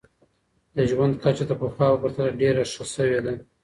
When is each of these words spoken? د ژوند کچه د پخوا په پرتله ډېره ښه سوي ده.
د 0.75 0.77
ژوند 0.89 1.13
کچه 1.23 1.43
د 1.47 1.51
پخوا 1.61 1.87
په 1.93 1.97
پرتله 2.01 2.31
ډېره 2.41 2.61
ښه 2.71 2.83
سوي 2.95 3.19
ده. 3.25 3.33